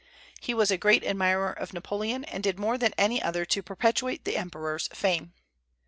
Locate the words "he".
0.39-0.55